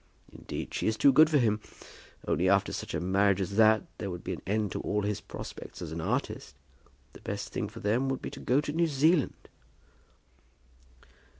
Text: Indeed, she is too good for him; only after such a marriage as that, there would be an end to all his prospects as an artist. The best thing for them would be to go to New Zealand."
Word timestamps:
Indeed, 0.31 0.73
she 0.73 0.87
is 0.87 0.97
too 0.97 1.13
good 1.13 1.29
for 1.29 1.37
him; 1.37 1.59
only 2.27 2.49
after 2.49 2.73
such 2.73 2.95
a 2.95 2.99
marriage 2.99 3.39
as 3.39 3.55
that, 3.57 3.83
there 3.99 4.09
would 4.09 4.23
be 4.23 4.33
an 4.33 4.41
end 4.47 4.71
to 4.71 4.81
all 4.81 5.03
his 5.03 5.21
prospects 5.21 5.79
as 5.79 5.91
an 5.91 6.01
artist. 6.01 6.55
The 7.13 7.21
best 7.21 7.49
thing 7.53 7.69
for 7.69 7.81
them 7.81 8.09
would 8.09 8.19
be 8.19 8.31
to 8.31 8.39
go 8.39 8.61
to 8.61 8.73
New 8.73 8.87
Zealand." 8.87 9.47